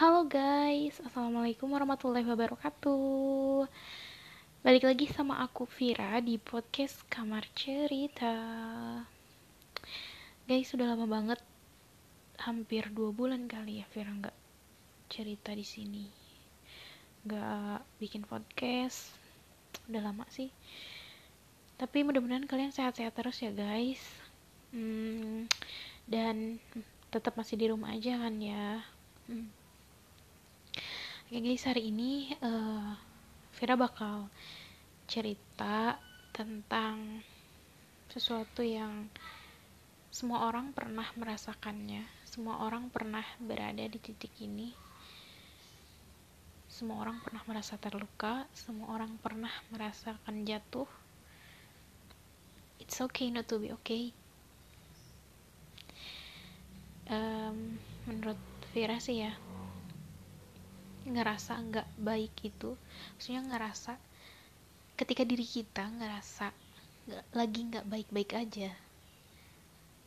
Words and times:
Halo 0.00 0.24
guys, 0.24 0.96
Assalamualaikum 1.04 1.76
warahmatullahi 1.76 2.24
wabarakatuh. 2.24 3.68
Balik 4.64 4.88
lagi 4.88 5.04
sama 5.12 5.44
aku 5.44 5.68
Vira 5.68 6.16
di 6.24 6.40
podcast 6.40 7.04
Kamar 7.12 7.44
Cerita. 7.52 8.32
Guys, 10.48 10.72
sudah 10.72 10.96
lama 10.96 11.04
banget. 11.04 11.36
Hampir 12.40 12.88
dua 12.88 13.12
bulan 13.12 13.44
kali 13.44 13.84
ya 13.84 13.86
Vira 13.92 14.08
nggak 14.08 14.32
cerita 15.12 15.52
di 15.52 15.68
sini. 15.68 16.08
Nggak 17.28 17.84
bikin 18.00 18.24
podcast. 18.24 19.12
Udah 19.84 20.00
lama 20.00 20.24
sih. 20.32 20.48
Tapi 21.76 22.08
mudah-mudahan 22.08 22.48
kalian 22.48 22.72
sehat-sehat 22.72 23.12
terus 23.12 23.36
ya 23.44 23.52
guys. 23.52 24.00
Hmm, 24.72 25.44
Dan 26.08 26.56
tetap 27.12 27.36
masih 27.36 27.60
di 27.60 27.68
rumah 27.68 27.92
aja 27.92 28.16
kan 28.16 28.40
ya. 28.40 28.80
Hmm 29.28 29.59
Oke 31.30 31.46
guys, 31.46 31.62
hari 31.62 31.94
ini 31.94 32.34
uh, 32.42 32.90
Vira 33.54 33.78
bakal 33.78 34.26
cerita 35.06 35.94
tentang 36.34 37.22
sesuatu 38.10 38.66
yang 38.66 39.06
semua 40.10 40.50
orang 40.50 40.74
pernah 40.74 41.06
merasakannya. 41.14 42.02
Semua 42.26 42.66
orang 42.66 42.90
pernah 42.90 43.22
berada 43.38 43.78
di 43.78 43.94
titik 44.02 44.34
ini. 44.42 44.74
Semua 46.66 46.98
orang 46.98 47.22
pernah 47.22 47.46
merasa 47.46 47.78
terluka, 47.78 48.50
semua 48.50 48.90
orang 48.90 49.14
pernah 49.22 49.54
merasakan 49.70 50.42
jatuh. 50.42 50.90
It's 52.82 52.98
okay 52.98 53.30
not 53.30 53.46
to 53.46 53.62
be 53.62 53.70
okay. 53.78 54.10
Um, 57.06 57.78
menurut 58.10 58.42
Vira 58.74 58.98
sih 58.98 59.22
ya, 59.22 59.38
ngerasa 61.10 61.58
nggak 61.58 61.88
baik 61.98 62.34
itu 62.46 62.78
maksudnya 63.14 63.42
ngerasa 63.44 63.98
ketika 64.94 65.26
diri 65.26 65.44
kita 65.44 65.88
ngerasa 65.90 66.52
gak, 67.10 67.24
lagi 67.34 67.60
nggak 67.66 67.88
baik-baik 67.88 68.32
aja 68.36 68.70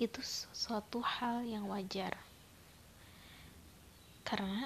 itu 0.01 0.19
suatu 0.51 0.99
hal 0.99 1.45
yang 1.45 1.69
wajar. 1.69 2.17
Karena 4.25 4.65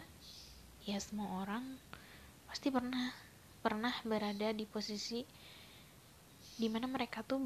ya 0.87 0.97
semua 1.03 1.43
orang 1.43 1.63
pasti 2.47 2.71
pernah 2.71 3.11
pernah 3.59 3.91
berada 4.07 4.55
di 4.55 4.63
posisi 4.63 5.21
di 6.57 6.67
mana 6.71 6.87
mereka 6.87 7.21
tuh 7.21 7.45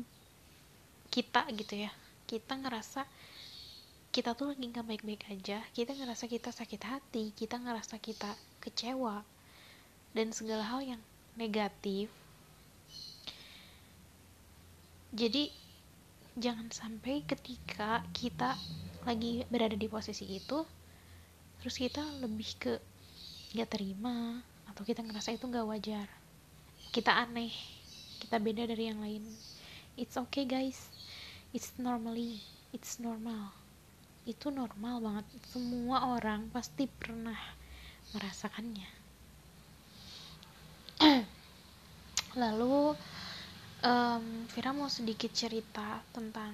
kita 1.09 1.49
gitu 1.57 1.83
ya. 1.83 1.91
Kita 2.29 2.55
ngerasa 2.55 3.03
kita 4.11 4.35
tuh 4.35 4.51
lagi 4.51 4.67
nggak 4.67 4.87
baik-baik 4.91 5.23
aja 5.31 5.63
kita 5.71 5.95
ngerasa 5.95 6.27
kita 6.27 6.51
sakit 6.51 6.83
hati 6.83 7.31
kita 7.31 7.55
ngerasa 7.55 7.95
kita 7.95 8.27
kecewa 8.61 9.25
dan 10.13 10.29
segala 10.31 10.63
hal 10.63 10.85
yang 10.85 11.01
negatif. 11.35 12.07
Jadi 15.11 15.51
jangan 16.39 16.71
sampai 16.71 17.27
ketika 17.27 18.05
kita 18.15 18.55
lagi 19.03 19.43
berada 19.51 19.75
di 19.75 19.89
posisi 19.91 20.23
itu 20.29 20.63
terus 21.59 21.75
kita 21.75 21.99
lebih 22.23 22.49
ke 22.57 22.73
nggak 23.51 23.69
terima 23.69 24.39
atau 24.71 24.87
kita 24.87 25.03
ngerasa 25.03 25.35
itu 25.35 25.43
nggak 25.49 25.67
wajar. 25.67 26.07
Kita 26.95 27.11
aneh 27.19 27.51
kita 28.23 28.39
beda 28.39 28.63
dari 28.69 28.87
yang 28.87 29.03
lain. 29.03 29.27
It's 29.99 30.15
okay 30.15 30.47
guys. 30.47 30.87
It's 31.51 31.75
normally 31.75 32.39
it's 32.71 33.01
normal. 33.03 33.51
Itu 34.23 34.47
normal 34.53 35.03
banget. 35.03 35.25
Semua 35.51 36.15
orang 36.15 36.47
pasti 36.55 36.87
pernah 36.87 37.35
merasakannya. 38.15 38.89
Lalu 42.41 42.95
um, 43.83 44.25
Vira 44.51 44.71
mau 44.71 44.87
sedikit 44.87 45.31
cerita 45.33 45.99
tentang 46.15 46.53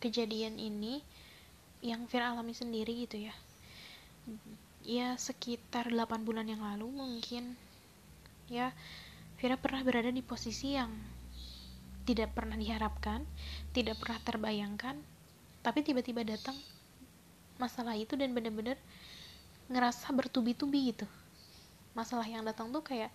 kejadian 0.00 0.58
ini 0.58 1.02
yang 1.84 2.08
Vira 2.10 2.32
alami 2.32 2.56
sendiri 2.56 3.06
gitu 3.06 3.28
ya. 3.28 3.34
Ya 4.86 5.14
sekitar 5.18 5.90
8 5.90 6.26
bulan 6.26 6.46
yang 6.46 6.62
lalu 6.62 6.90
mungkin 6.90 7.58
ya 8.46 8.70
Vira 9.38 9.58
pernah 9.58 9.82
berada 9.82 10.10
di 10.10 10.22
posisi 10.22 10.78
yang 10.78 10.90
tidak 12.06 12.38
pernah 12.38 12.54
diharapkan 12.54 13.26
tidak 13.74 13.98
pernah 13.98 14.22
terbayangkan 14.22 14.96
tapi 15.66 15.82
tiba-tiba 15.82 16.22
datang 16.22 16.54
masalah 17.58 17.98
itu 17.98 18.14
dan 18.14 18.30
bener-bener 18.30 18.78
ngerasa 19.66 20.10
bertubi-tubi 20.14 20.94
gitu. 20.94 21.06
Masalah 21.96 22.26
yang 22.26 22.46
datang 22.46 22.70
tuh 22.70 22.84
kayak 22.84 23.10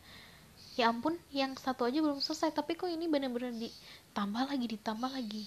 ya 0.75 0.87
ampun 0.87 1.19
yang 1.35 1.55
satu 1.59 1.83
aja 1.83 1.99
belum 1.99 2.23
selesai 2.23 2.55
tapi 2.55 2.79
kok 2.79 2.87
ini 2.87 3.07
bener-bener 3.07 3.51
ditambah 3.55 4.43
lagi 4.47 4.65
ditambah 4.67 5.11
lagi. 5.11 5.45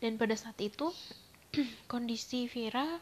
Dan 0.00 0.20
pada 0.20 0.36
saat 0.36 0.56
itu 0.60 0.92
kondisi 1.92 2.50
Vira 2.50 3.00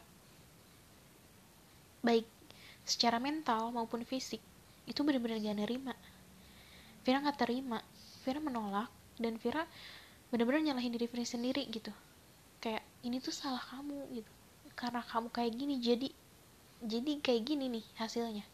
baik 2.03 2.27
secara 2.83 3.15
mental 3.19 3.71
maupun 3.71 4.03
fisik 4.03 4.43
itu 4.83 4.99
bener-bener 5.07 5.39
gak 5.39 5.57
nerima. 5.63 5.95
Vira 7.07 7.23
gak 7.23 7.47
terima 7.47 7.79
Vira 8.23 8.39
menolak 8.39 8.91
dan 9.19 9.39
Vira 9.39 9.63
bener-bener 10.31 10.71
nyalahin 10.71 10.91
diri 10.95 11.07
Vira 11.07 11.23
sendiri 11.23 11.63
gitu. 11.71 11.91
Kayak 12.59 12.83
ini 13.03 13.19
tuh 13.19 13.35
salah 13.35 13.63
kamu 13.71 14.19
gitu. 14.19 14.31
Karena 14.75 15.03
kamu 15.03 15.27
kayak 15.31 15.51
gini 15.55 15.75
jadi 15.79 16.07
jadi 16.83 17.19
kayak 17.23 17.41
gini 17.47 17.65
nih 17.79 17.85
hasilnya. 17.95 18.45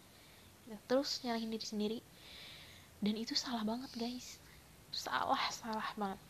Gitu. 0.69 0.78
terus 0.85 1.22
nyalahin 1.25 1.50
diri 1.50 1.66
sendiri. 1.66 2.00
Dan 3.01 3.17
itu 3.17 3.34
salah 3.34 3.66
banget 3.66 3.90
guys. 3.97 4.38
Salah 4.94 5.41
salah 5.50 5.90
banget. 5.97 6.22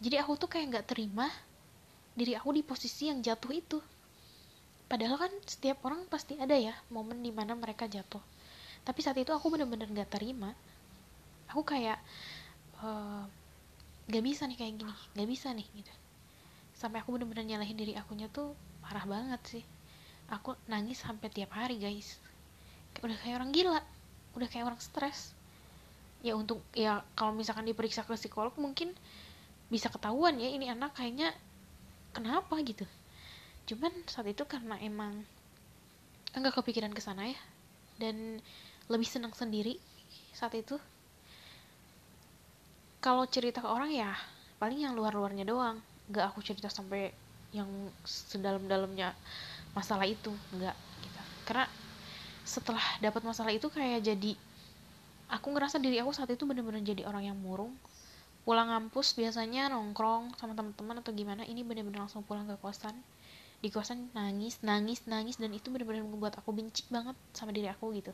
Jadi 0.00 0.16
aku 0.20 0.32
tuh 0.40 0.48
kayak 0.48 0.66
nggak 0.72 0.86
terima 0.88 1.28
diri 2.16 2.32
aku 2.38 2.56
di 2.56 2.62
posisi 2.64 3.12
yang 3.12 3.20
jatuh 3.20 3.52
itu. 3.52 3.78
Padahal 4.88 5.16
kan 5.20 5.32
setiap 5.44 5.84
orang 5.84 6.08
pasti 6.08 6.36
ada 6.40 6.56
ya 6.56 6.72
momen 6.88 7.20
di 7.20 7.32
mana 7.32 7.52
mereka 7.52 7.84
jatuh. 7.84 8.20
Tapi 8.84 9.00
saat 9.00 9.16
itu 9.16 9.32
aku 9.32 9.48
bener-bener 9.52 9.88
nggak 9.88 10.08
-bener 10.08 10.16
terima. 10.16 10.50
Aku 11.52 11.64
kayak 11.64 12.00
uh, 12.80 13.24
gak 14.08 14.24
bisa 14.24 14.44
nih 14.44 14.56
kayak 14.56 14.72
gini 14.80 14.94
gak 15.16 15.28
bisa 15.28 15.52
nih 15.52 15.64
gitu. 15.72 15.92
Sampai 16.76 17.00
aku 17.00 17.16
bener-bener 17.16 17.44
nyalahin 17.44 17.76
diri 17.76 17.92
akunya 17.96 18.28
tuh 18.28 18.52
parah 18.84 19.04
banget 19.08 19.40
sih 19.48 19.64
aku 20.32 20.56
nangis 20.70 21.02
sampai 21.04 21.28
tiap 21.28 21.52
hari 21.52 21.76
guys. 21.76 22.16
Udah 23.02 23.16
kayak 23.20 23.42
orang 23.42 23.50
gila. 23.52 23.80
Udah 24.38 24.48
kayak 24.48 24.70
orang 24.70 24.80
stres. 24.80 25.36
Ya 26.24 26.32
untuk 26.38 26.64
ya 26.72 27.04
kalau 27.18 27.36
misalkan 27.36 27.68
diperiksa 27.68 28.06
ke 28.08 28.16
psikolog 28.16 28.54
mungkin 28.56 28.96
bisa 29.68 29.92
ketahuan 29.92 30.40
ya 30.40 30.48
ini 30.48 30.72
anak 30.72 30.96
kayaknya 30.96 31.34
kenapa 32.16 32.56
gitu. 32.64 32.88
Cuman 33.68 33.92
saat 34.08 34.28
itu 34.28 34.44
karena 34.48 34.80
emang 34.80 35.24
enggak 36.32 36.56
kepikiran 36.60 36.92
ke 36.96 37.02
sana 37.04 37.28
ya. 37.28 37.40
Dan 38.00 38.40
lebih 38.88 39.08
senang 39.08 39.36
sendiri 39.36 39.76
saat 40.32 40.56
itu. 40.56 40.80
Kalau 43.04 43.28
cerita 43.28 43.60
ke 43.60 43.68
orang 43.68 43.92
ya 43.92 44.16
paling 44.56 44.80
yang 44.88 44.96
luar-luarnya 44.96 45.44
doang. 45.44 45.76
Nggak 46.08 46.24
aku 46.32 46.40
cerita 46.40 46.72
sampai 46.72 47.12
yang 47.54 47.68
sedalam-dalamnya 48.02 49.14
masalah 49.74 50.06
itu 50.06 50.30
nggak 50.54 50.76
gitu. 51.02 51.20
Karena 51.44 51.66
setelah 52.46 52.84
dapat 53.02 53.22
masalah 53.26 53.50
itu 53.50 53.66
kayak 53.68 54.06
jadi 54.06 54.32
aku 55.28 55.50
ngerasa 55.50 55.82
diri 55.82 55.98
aku 55.98 56.14
saat 56.14 56.30
itu 56.30 56.46
bener-bener 56.46 56.80
jadi 56.80 57.04
orang 57.04 57.28
yang 57.28 57.36
murung. 57.36 57.74
Pulang 58.44 58.68
ngampus 58.70 59.16
biasanya 59.16 59.72
nongkrong 59.72 60.36
sama 60.36 60.52
teman-teman 60.52 61.00
atau 61.00 61.10
gimana 61.16 61.42
ini 61.48 61.64
bener-bener 61.66 62.04
langsung 62.06 62.22
pulang 62.22 62.46
ke 62.46 62.56
kosan. 62.60 62.94
Di 63.64 63.72
kosan 63.72 64.12
nangis 64.12 64.60
nangis 64.60 65.02
nangis 65.08 65.40
dan 65.40 65.50
itu 65.50 65.72
bener-bener 65.72 66.04
membuat 66.04 66.36
aku 66.38 66.52
benci 66.52 66.84
banget 66.92 67.16
sama 67.32 67.50
diri 67.50 67.66
aku 67.72 67.90
gitu. 67.96 68.12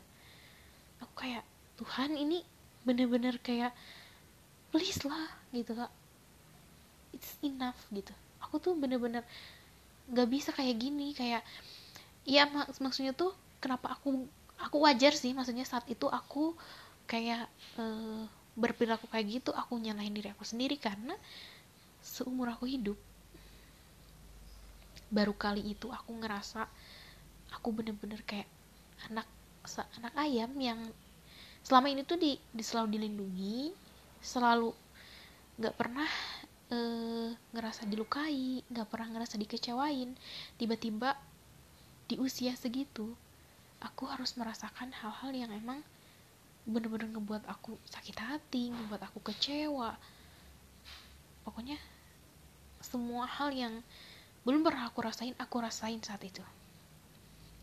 Aku 1.03 1.13
kayak 1.19 1.43
Tuhan 1.77 2.15
ini 2.15 2.41
bener-bener 2.87 3.37
kayak 3.43 3.75
please 4.71 5.03
lah 5.03 5.29
gitu 5.51 5.75
kak. 5.75 5.91
It's 7.11 7.35
enough 7.43 7.77
gitu. 7.91 8.15
Aku 8.39 8.57
tuh 8.63 8.73
bener-bener 8.79 9.27
gak 10.09 10.29
bisa 10.31 10.49
kayak 10.55 10.75
gini 10.81 11.13
kayak 11.13 11.45
ya 12.25 12.49
mak 12.49 12.73
maksudnya 12.81 13.13
tuh 13.13 13.33
kenapa 13.61 13.93
aku 13.97 14.25
aku 14.61 14.77
wajar 14.85 15.13
sih 15.13 15.33
maksudnya 15.33 15.65
saat 15.65 15.85
itu 15.89 16.05
aku 16.09 16.53
kayak 17.09 17.49
uh, 17.81 18.25
berperilaku 18.55 19.07
kayak 19.09 19.41
gitu 19.41 19.51
aku 19.55 19.79
nyalahin 19.79 20.13
diri 20.13 20.29
aku 20.31 20.43
sendiri 20.43 20.75
karena 20.77 21.15
seumur 22.01 22.49
aku 22.49 22.65
hidup. 22.67 22.97
Baru 25.11 25.35
kali 25.35 25.75
itu 25.75 25.87
aku 25.91 26.11
ngerasa 26.17 26.65
aku 27.51 27.67
bener-bener 27.75 28.19
kayak 28.23 28.47
anak 29.11 29.27
anak 29.99 30.13
ayam 30.17 30.51
yang 30.57 30.79
selama 31.61 31.93
ini 31.93 32.01
tuh 32.01 32.17
di, 32.17 32.41
di 32.49 32.63
selalu 32.65 32.97
dilindungi 32.97 33.59
selalu 34.21 34.73
nggak 35.61 35.75
pernah 35.77 36.09
uh, 36.71 37.29
ngerasa 37.53 37.85
dilukai 37.85 38.63
nggak 38.71 38.87
pernah 38.87 39.11
ngerasa 39.13 39.35
dikecewain 39.37 40.15
tiba-tiba 40.55 41.19
di 42.07 42.15
usia 42.19 42.55
segitu 42.55 43.11
aku 43.81 44.07
harus 44.07 44.35
merasakan 44.37 44.93
hal-hal 44.93 45.31
yang 45.33 45.51
emang 45.51 45.81
bener-bener 46.69 47.09
ngebuat 47.09 47.49
aku 47.49 47.73
sakit 47.89 48.17
hati 48.21 48.69
ngebuat 48.69 49.01
aku 49.09 49.19
kecewa. 49.25 49.97
Pokoknya 51.41 51.81
semua 52.85 53.25
hal 53.25 53.49
yang 53.49 53.81
belum 54.45 54.61
pernah 54.61 54.89
aku 54.89 55.01
rasain 55.01 55.33
aku 55.41 55.57
rasain 55.57 55.97
saat 56.05 56.21
itu. 56.21 56.45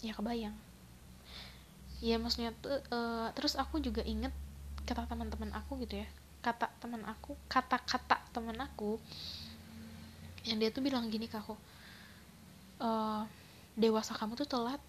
Ya 0.03 0.15
kebayang. 0.15 0.55
Ya 2.03 2.19
maksudnya 2.19 2.55
tuh 2.59 2.83
uh, 2.91 3.31
terus 3.35 3.55
aku 3.55 3.79
juga 3.79 4.03
inget 4.03 4.35
kata 4.87 5.07
teman-teman 5.07 5.55
aku 5.55 5.79
gitu 5.83 6.03
ya 6.03 6.09
kata 6.49 6.73
teman 6.81 7.05
aku 7.05 7.37
kata-kata 7.45 8.17
teman 8.33 8.57
aku 8.57 8.97
yang 10.49 10.57
dia 10.57 10.73
tuh 10.73 10.81
bilang 10.81 11.05
gini 11.13 11.29
ke 11.29 11.37
aku 11.37 11.53
uh, 12.81 13.23
dewasa 13.79 14.17
kamu 14.17 14.35
tuh 14.39 14.49
telat. 14.49 14.83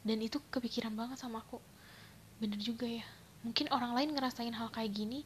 Dan 0.00 0.20
itu 0.24 0.40
kepikiran 0.48 0.96
banget 0.96 1.20
sama 1.20 1.44
aku. 1.44 1.60
Bener 2.40 2.56
juga 2.60 2.88
ya. 2.88 3.04
Mungkin 3.44 3.72
orang 3.72 3.96
lain 3.96 4.10
ngerasain 4.16 4.52
hal 4.52 4.68
kayak 4.72 4.92
gini 4.92 5.24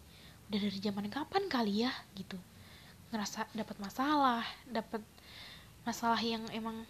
udah 0.50 0.60
dari 0.60 0.78
zaman 0.82 1.06
kapan 1.08 1.46
kali 1.48 1.86
ya? 1.86 1.92
Gitu. 2.14 2.38
Ngerasa 3.14 3.46
dapat 3.54 3.76
masalah 3.78 4.42
dapat 4.66 5.02
masalah 5.86 6.18
yang 6.18 6.42
emang 6.50 6.82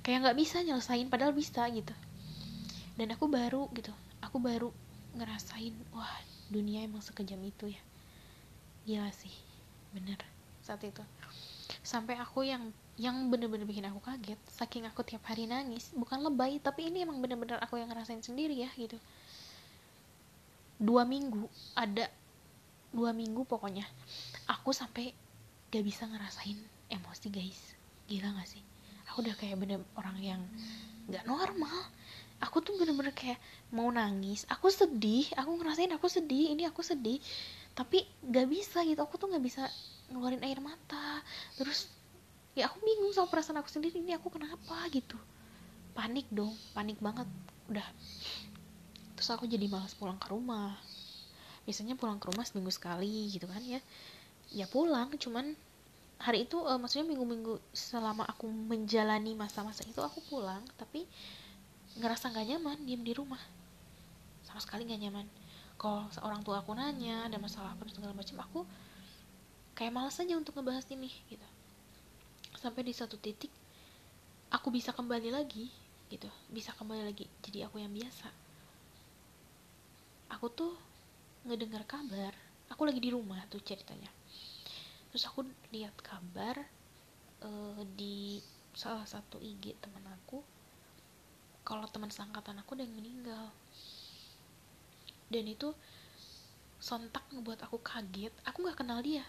kayak 0.00 0.24
nggak 0.24 0.38
bisa 0.40 0.64
nyelesain 0.64 1.08
padahal 1.12 1.36
bisa 1.36 1.64
gitu. 1.68 1.92
Dan 2.96 3.12
aku 3.16 3.28
baru 3.28 3.68
gitu 3.76 3.92
aku 4.20 4.36
baru 4.40 4.68
ngerasain 5.16 5.72
wah 5.92 6.08
dunia 6.50 6.82
emang 6.84 7.00
sekejam 7.00 7.38
itu 7.46 7.70
ya. 7.70 7.82
Gila 8.84 9.10
sih 9.14 9.32
bener 9.94 10.18
saat 10.66 10.82
itu. 10.82 11.00
Sampai 11.86 12.18
aku 12.18 12.44
yang 12.44 12.74
yang 13.00 13.32
bener-bener 13.32 13.64
bikin 13.64 13.88
aku 13.88 14.02
kaget 14.04 14.36
saking 14.50 14.84
aku 14.84 15.00
tiap 15.00 15.24
hari 15.24 15.48
nangis 15.48 15.88
bukan 15.96 16.20
lebay 16.20 16.60
tapi 16.60 16.92
ini 16.92 17.00
emang 17.00 17.16
bener-bener 17.24 17.56
aku 17.64 17.80
yang 17.80 17.88
ngerasain 17.88 18.20
sendiri 18.20 18.52
ya 18.60 18.68
gitu. 18.76 18.98
Dua 20.76 21.08
minggu 21.08 21.48
ada 21.78 22.10
dua 22.90 23.14
minggu 23.14 23.46
pokoknya 23.46 23.86
aku 24.50 24.74
sampai 24.74 25.14
gak 25.70 25.86
bisa 25.86 26.04
ngerasain 26.10 26.58
emosi 26.90 27.26
guys. 27.30 27.60
Gila 28.10 28.34
gak 28.36 28.50
sih? 28.50 28.62
Aku 29.08 29.22
udah 29.22 29.34
kayak 29.38 29.56
bener 29.56 29.80
orang 29.94 30.18
yang 30.18 30.42
gak 31.08 31.24
normal 31.24 31.88
aku 32.40 32.64
tuh 32.64 32.74
bener-bener 32.80 33.12
kayak 33.12 33.36
mau 33.70 33.92
nangis. 33.92 34.48
Aku 34.48 34.72
sedih 34.72 35.28
aku 35.36 35.60
ngerasain 35.60 35.92
aku 35.92 36.08
sedih 36.08 36.56
ini 36.56 36.64
aku 36.64 36.80
sedih. 36.80 37.20
Tapi 37.76 38.02
gak 38.26 38.48
bisa 38.50 38.82
gitu 38.82 38.98
aku 38.98 39.20
tuh 39.20 39.30
gak 39.30 39.44
bisa 39.44 39.68
ngeluarin 40.10 40.42
air 40.42 40.58
mata. 40.58 41.20
Terus 41.60 41.86
ya 42.56 42.66
aku 42.66 42.82
bingung 42.82 43.12
sama 43.14 43.30
perasaan 43.30 43.60
aku 43.60 43.70
sendiri 43.70 44.00
ini 44.00 44.16
aku 44.16 44.32
kenapa 44.32 44.88
gitu. 44.90 45.20
Panik 45.92 46.26
dong 46.32 46.56
panik 46.72 46.96
banget. 46.98 47.28
Udah. 47.68 47.86
Terus 49.20 49.28
aku 49.36 49.44
jadi 49.44 49.68
malas 49.68 49.92
pulang 49.92 50.16
ke 50.16 50.32
rumah. 50.32 50.80
Biasanya 51.68 51.94
pulang 51.94 52.16
ke 52.16 52.32
rumah 52.32 52.42
seminggu 52.48 52.72
sekali 52.72 53.28
gitu 53.28 53.44
kan 53.44 53.60
ya. 53.62 53.84
Ya 54.50 54.64
pulang 54.66 55.12
cuman 55.20 55.54
hari 56.20 56.44
itu 56.44 56.60
uh, 56.60 56.76
maksudnya 56.76 57.08
minggu-minggu 57.08 57.60
selama 57.72 58.28
aku 58.28 58.44
menjalani 58.48 59.36
masa-masa 59.36 59.84
itu 59.84 60.00
aku 60.00 60.24
pulang. 60.24 60.64
Tapi 60.80 61.04
ngerasa 61.98 62.30
nggak 62.30 62.46
nyaman 62.54 62.78
diem 62.86 63.02
di 63.02 63.12
rumah. 63.16 63.40
Sama 64.46 64.60
sekali 64.62 64.86
nggak 64.86 65.00
nyaman. 65.08 65.26
Kalau 65.80 66.06
seorang 66.12 66.44
tua 66.44 66.60
aku 66.60 66.76
nanya 66.76 67.26
ada 67.26 67.40
masalah 67.40 67.72
apa 67.72 67.88
segala 67.88 68.12
macam 68.12 68.36
aku 68.38 68.60
kayak 69.74 69.96
malas 69.96 70.20
aja 70.20 70.36
untuk 70.36 70.54
ngebahas 70.54 70.84
ini 70.92 71.08
gitu. 71.32 71.46
Sampai 72.60 72.84
di 72.84 72.92
satu 72.92 73.16
titik 73.16 73.50
aku 74.52 74.68
bisa 74.68 74.92
kembali 74.92 75.32
lagi 75.32 75.72
gitu. 76.12 76.28
Bisa 76.52 76.76
kembali 76.76 77.02
lagi 77.08 77.24
jadi 77.42 77.66
aku 77.66 77.80
yang 77.80 77.90
biasa. 77.90 78.28
Aku 80.36 80.52
tuh 80.52 80.76
ngedengar 81.48 81.82
kabar 81.88 82.36
aku 82.70 82.86
lagi 82.86 83.02
di 83.02 83.10
rumah 83.10 83.42
tuh 83.50 83.60
ceritanya. 83.60 84.08
Terus 85.10 85.26
aku 85.26 85.42
lihat 85.74 85.92
kabar 86.00 86.56
uh, 87.42 87.82
di 87.98 88.38
salah 88.72 89.04
satu 89.04 89.42
IG 89.42 89.74
teman 89.82 90.06
aku 90.06 90.40
kalau 91.70 91.86
teman 91.86 92.10
sangkatan 92.10 92.58
aku 92.58 92.74
udah 92.74 92.88
meninggal. 92.90 93.46
Dan 95.30 95.46
itu 95.46 95.70
sontak 96.82 97.22
ngebuat 97.30 97.62
aku 97.62 97.78
kaget. 97.78 98.34
Aku 98.42 98.66
nggak 98.66 98.82
kenal 98.82 98.98
dia 98.98 99.22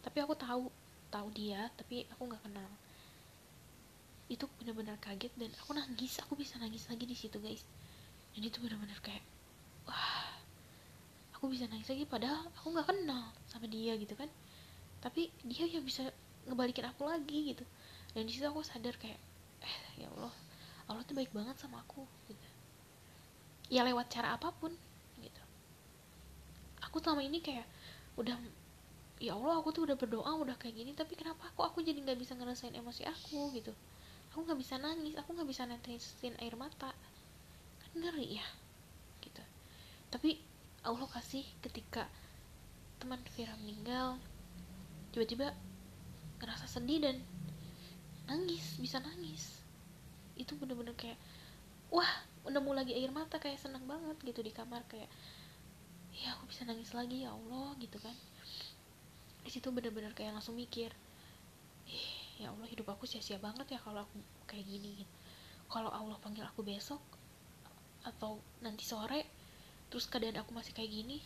tapi 0.00 0.16
aku 0.24 0.32
tahu 0.32 0.72
tahu 1.12 1.28
dia 1.34 1.66
tapi 1.74 2.06
aku 2.14 2.30
nggak 2.30 2.46
kenal. 2.46 2.70
Itu 4.30 4.46
benar-benar 4.62 5.02
kaget 5.02 5.34
dan 5.34 5.50
aku 5.58 5.74
nangis. 5.74 6.22
Aku 6.22 6.38
bisa 6.38 6.62
nangis 6.62 6.86
lagi 6.86 7.02
di 7.10 7.18
situ 7.18 7.42
guys. 7.42 7.66
Dan 8.38 8.46
itu 8.46 8.62
benar-benar 8.62 9.02
kayak 9.02 9.26
wah 9.90 10.30
aku 11.34 11.50
bisa 11.50 11.66
nangis 11.66 11.90
lagi 11.90 12.06
padahal 12.06 12.46
aku 12.54 12.70
nggak 12.70 12.86
kenal 12.86 13.34
sama 13.50 13.66
dia 13.66 13.98
gitu 13.98 14.14
kan. 14.14 14.30
Tapi 15.02 15.34
dia 15.42 15.66
yang 15.66 15.82
bisa 15.82 16.06
ngebalikin 16.46 16.86
aku 16.86 17.10
lagi 17.10 17.50
gitu. 17.50 17.66
Dan 18.14 18.30
di 18.30 18.32
situ 18.38 18.46
aku 18.46 18.62
sadar 18.62 18.94
kayak 18.94 19.18
eh 19.66 20.06
ya 20.06 20.08
Allah 20.14 20.29
tuh 21.10 21.18
baik 21.18 21.34
banget 21.34 21.58
sama 21.58 21.82
aku 21.82 22.06
gitu. 22.30 22.46
Ya 23.66 23.82
lewat 23.82 24.06
cara 24.14 24.38
apa 24.38 24.54
pun 24.54 24.70
gitu. 25.18 25.42
Aku 26.86 27.02
selama 27.02 27.26
ini 27.26 27.42
kayak 27.42 27.66
udah 28.14 28.38
ya 29.18 29.34
Allah 29.34 29.58
aku 29.58 29.74
tuh 29.74 29.90
udah 29.90 29.98
berdoa 29.98 30.30
udah 30.38 30.54
kayak 30.54 30.78
gini 30.78 30.94
tapi 30.94 31.18
kenapa 31.18 31.50
aku 31.50 31.66
aku 31.66 31.78
jadi 31.82 31.98
nggak 31.98 32.22
bisa 32.22 32.38
ngerasain 32.38 32.78
emosi 32.78 33.02
aku 33.10 33.50
gitu? 33.58 33.74
Aku 34.30 34.46
nggak 34.46 34.62
bisa 34.62 34.78
nangis 34.78 35.18
aku 35.18 35.34
nggak 35.34 35.50
bisa 35.50 35.66
netesin 35.66 36.38
air 36.38 36.54
mata. 36.54 36.94
Kan 37.82 37.92
ngeri 37.98 38.38
ya 38.38 38.46
gitu. 39.26 39.42
Tapi 40.14 40.38
Allah 40.86 41.10
kasih 41.10 41.42
ketika 41.58 42.06
teman 43.02 43.18
Vira 43.34 43.58
meninggal 43.58 44.14
tiba-tiba 45.10 45.50
ngerasa 46.38 46.70
sedih 46.70 47.02
dan 47.02 47.18
nangis 48.30 48.78
bisa 48.78 49.02
nangis 49.02 49.59
itu 50.40 50.56
bener-bener 50.56 50.96
kayak 50.96 51.20
wah 51.92 52.08
mau 52.48 52.72
lagi 52.74 52.96
air 52.96 53.12
mata 53.12 53.36
kayak 53.36 53.60
seneng 53.60 53.84
banget 53.84 54.16
gitu 54.24 54.40
di 54.40 54.50
kamar 54.50 54.82
kayak 54.88 55.06
ya 56.16 56.34
aku 56.36 56.50
bisa 56.50 56.66
nangis 56.66 56.90
lagi 56.96 57.22
ya 57.24 57.30
Allah 57.32 57.76
gitu 57.78 57.96
kan 58.00 58.16
di 59.40 59.50
situ 59.50 59.72
bener-bener 59.72 60.12
kayak 60.12 60.36
langsung 60.36 60.56
mikir 60.56 60.92
ih 61.88 62.44
ya 62.44 62.52
Allah 62.52 62.68
hidup 62.68 62.88
aku 62.92 63.04
sia-sia 63.04 63.36
banget 63.40 63.76
ya 63.76 63.78
kalau 63.80 64.04
aku 64.04 64.16
kayak 64.48 64.64
gini 64.64 65.04
gitu. 65.04 65.14
kalau 65.68 65.92
Allah 65.92 66.16
panggil 66.20 66.44
aku 66.44 66.64
besok 66.64 67.00
atau 68.04 68.40
nanti 68.64 68.84
sore 68.84 69.28
terus 69.92 70.08
keadaan 70.08 70.40
aku 70.40 70.56
masih 70.56 70.72
kayak 70.72 70.88
gini 70.88 71.20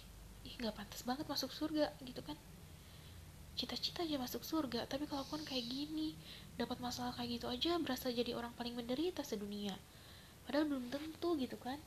ih 0.44 0.54
nggak 0.58 0.74
pantas 0.74 1.02
banget 1.06 1.24
masuk 1.26 1.50
surga 1.54 1.94
gitu 2.02 2.20
kan 2.22 2.36
cita-cita 3.54 4.02
aja 4.02 4.18
masuk 4.18 4.42
surga. 4.42 4.86
Tapi 4.90 5.06
kalau 5.06 5.22
pun 5.26 5.42
kayak 5.42 5.64
gini 5.66 6.14
dapat 6.54 6.78
masalah 6.78 7.14
kayak 7.14 7.40
gitu 7.40 7.46
aja 7.50 7.78
berasa 7.82 8.10
jadi 8.10 8.34
orang 8.34 8.54
paling 8.54 8.74
menderita 8.74 9.22
sedunia. 9.22 9.74
Padahal 10.44 10.68
belum 10.68 10.90
tentu 10.90 11.38
gitu 11.38 11.56
kan. 11.58 11.78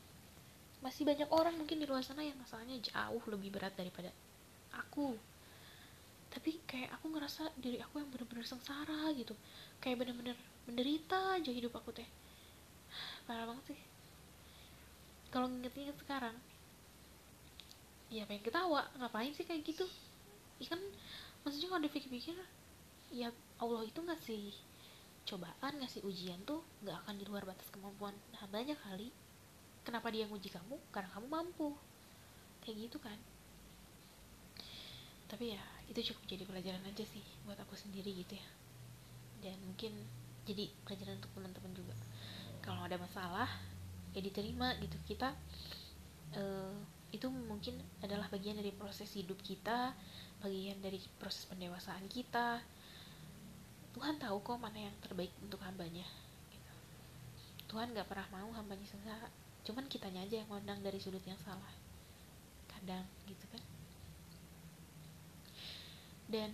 Masih 0.82 1.04
banyak 1.04 1.28
orang 1.34 1.58
mungkin 1.58 1.82
di 1.82 1.86
luar 1.90 2.06
sana 2.06 2.22
yang 2.24 2.38
masalahnya 2.38 2.78
jauh 2.80 3.24
lebih 3.30 3.54
berat 3.54 3.74
daripada 3.76 4.10
aku. 4.74 5.18
Tapi 6.32 6.60
kayak 6.70 6.94
aku 7.00 7.06
ngerasa 7.12 7.50
diri 7.58 7.82
aku 7.82 7.98
yang 7.98 8.10
bener-bener 8.14 8.46
sengsara 8.46 9.10
gitu. 9.18 9.34
Kayak 9.82 10.06
bener-bener 10.06 10.38
menderita 10.70 11.40
aja 11.40 11.52
hidup 11.52 11.74
aku 11.76 11.92
teh. 11.96 12.08
Parah 13.26 13.48
banget 13.50 13.74
sih. 13.74 13.80
Kalau 15.34 15.52
nginget-nginget 15.52 15.98
sekarang 16.00 16.36
ya 18.08 18.24
pengen 18.24 18.44
ketawa. 18.46 18.88
Ngapain 18.96 19.34
sih 19.36 19.44
kayak 19.44 19.66
gitu? 19.68 19.84
Ya 20.62 20.72
kan 20.72 20.82
maksudnya 21.48 21.72
kalau 21.72 21.84
dipikir-pikir 21.88 22.36
ya 23.16 23.32
Allah 23.64 23.88
itu 23.88 24.04
ngasih 24.04 24.52
cobaan 25.24 25.80
ngasih 25.80 26.04
ujian 26.04 26.36
tuh 26.44 26.60
nggak 26.84 27.08
akan 27.08 27.16
di 27.16 27.24
luar 27.24 27.48
batas 27.48 27.72
kemampuan 27.72 28.12
banyak 28.52 28.76
kali. 28.84 29.08
Kenapa 29.88 30.12
dia 30.12 30.28
nguji 30.28 30.52
kamu? 30.52 30.76
Karena 30.92 31.08
kamu 31.16 31.28
mampu. 31.32 31.72
Kayak 32.60 32.92
gitu 32.92 32.98
kan. 33.00 33.16
Tapi 35.32 35.56
ya 35.56 35.64
itu 35.88 36.12
cukup 36.12 36.24
jadi 36.28 36.44
pelajaran 36.44 36.84
aja 36.84 37.04
sih 37.08 37.24
buat 37.48 37.56
aku 37.60 37.80
sendiri 37.80 38.12
gitu 38.12 38.36
ya. 38.36 38.48
Dan 39.40 39.56
mungkin 39.64 39.96
jadi 40.44 40.68
pelajaran 40.84 41.24
untuk 41.24 41.32
teman-teman 41.32 41.72
juga. 41.72 41.96
Kalau 42.60 42.84
ada 42.84 43.00
masalah 43.00 43.48
ya 44.12 44.20
diterima 44.20 44.76
gitu. 44.84 45.00
Kita 45.08 45.32
uh, 46.36 46.76
itu 47.16 47.28
mungkin 47.32 47.80
adalah 48.04 48.28
bagian 48.28 48.60
dari 48.60 48.76
proses 48.76 49.08
hidup 49.16 49.40
kita 49.40 49.96
bagian 50.44 50.78
dari 50.82 51.02
proses 51.18 51.50
pendewasaan 51.50 52.06
kita. 52.10 52.62
Tuhan 53.98 54.22
tahu 54.22 54.38
kok 54.46 54.62
mana 54.62 54.78
yang 54.78 54.96
terbaik 55.02 55.34
untuk 55.42 55.58
hambanya 55.66 56.06
gitu. 56.54 56.74
Tuhan 57.74 57.98
gak 57.98 58.06
pernah 58.06 58.28
mau 58.30 58.50
hambanya 58.54 58.86
sengsara 58.86 59.30
cuman 59.68 59.84
kitanya 59.92 60.24
aja 60.24 60.40
yang 60.40 60.48
ngondang 60.48 60.80
dari 60.80 60.96
sudut 61.02 61.24
yang 61.28 61.40
salah. 61.44 61.74
Kadang 62.72 63.04
gitu 63.28 63.46
kan. 63.52 63.60
Dan 66.32 66.52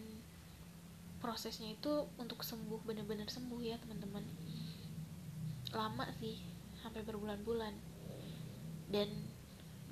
prosesnya 1.21 1.69
itu 1.77 2.09
untuk 2.17 2.41
sembuh 2.41 2.81
bener-bener 2.81 3.29
sembuh 3.29 3.61
ya 3.61 3.77
teman-teman. 3.77 4.25
Lama 5.77 6.09
sih 6.17 6.41
sampai 6.81 7.05
berbulan-bulan. 7.05 7.75
Dan 8.89 9.09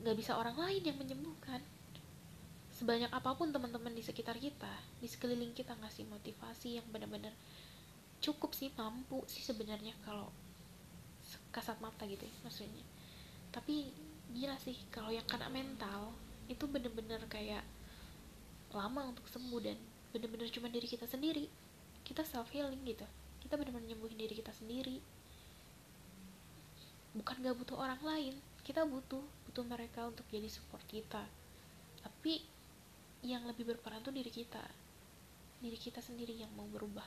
nggak 0.01 0.17
bisa 0.17 0.33
orang 0.33 0.57
lain 0.57 0.81
yang 0.81 0.97
menyembuhkan. 0.97 1.61
Sebanyak 2.73 3.13
apa 3.13 3.37
pun 3.37 3.53
teman-teman 3.53 3.93
di 3.93 4.01
sekitar 4.01 4.41
kita 4.41 4.73
di 4.97 5.05
sekeliling 5.05 5.53
kita 5.53 5.77
ngasih 5.77 6.09
motivasi 6.09 6.81
yang 6.81 6.87
benar-benar 6.89 7.29
cukup 8.17 8.57
sih 8.57 8.73
mampu 8.73 9.21
sih 9.29 9.45
sebenarnya 9.45 9.93
kalau 10.01 10.33
kasat 11.53 11.77
mata 11.77 12.09
gitu 12.09 12.25
ya 12.25 12.35
maksudnya. 12.41 12.85
Tapi 13.53 13.93
gila 14.33 14.57
sih 14.57 14.73
kalau 14.89 15.13
yang 15.13 15.25
kena 15.29 15.45
mental 15.53 16.09
itu 16.49 16.65
bener-bener 16.65 17.21
kayak 17.29 17.61
lama 18.73 19.13
untuk 19.13 19.29
sembuh 19.29 19.61
dan 19.61 19.77
bener-bener 20.09 20.49
cuma 20.49 20.65
diri 20.73 20.89
kita 20.89 21.05
sendiri. 21.05 21.45
Kita 22.01 22.25
self 22.25 22.49
healing 22.49 22.81
gitu. 22.89 23.05
Kita 23.45 23.53
bener-bener 23.61 23.93
nyembuhin 23.93 24.17
diri 24.17 24.33
kita 24.33 24.49
sendiri. 24.57 24.97
Bukan 27.13 27.45
gak 27.45 27.53
butuh 27.61 27.77
orang 27.77 28.01
lain 28.01 28.33
kita 28.61 28.85
butuh 28.85 29.21
butuh 29.51 29.67
mereka 29.67 30.07
untuk 30.07 30.23
jadi 30.31 30.47
support 30.47 30.79
kita. 30.87 31.19
Tapi 31.99 32.39
yang 33.27 33.43
lebih 33.43 33.67
berperan 33.67 33.99
tuh 33.99 34.15
diri 34.15 34.31
kita. 34.31 34.63
Diri 35.59 35.75
kita 35.75 35.99
sendiri 35.99 36.39
yang 36.39 36.47
mau 36.55 36.63
berubah. 36.71 37.03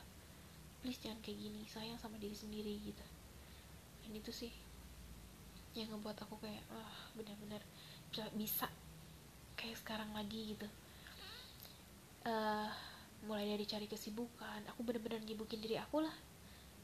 Please 0.85 1.01
jangan 1.01 1.25
kayak 1.25 1.41
gini 1.41 1.65
sayang 1.73 1.97
sama 1.97 2.21
diri 2.21 2.37
sendiri 2.37 2.77
gitu. 2.85 3.01
Dan 4.05 4.13
itu 4.13 4.29
sih 4.29 4.53
yang 5.73 5.89
ngebuat 5.97 6.21
aku 6.29 6.37
kayak 6.45 6.61
wah 6.69 6.85
oh, 6.85 7.01
benar-benar 7.17 7.65
bisa, 8.37 8.69
kayak 9.57 9.81
sekarang 9.81 10.13
lagi 10.13 10.53
gitu. 10.53 10.69
Uh, 12.29 12.69
mulai 13.25 13.49
dari 13.57 13.65
cari 13.65 13.89
kesibukan 13.89 14.61
aku 14.69 14.85
bener-bener 14.85 15.25
nyibukin 15.25 15.65
diri 15.65 15.81
aku 15.81 16.05
lah. 16.05 16.13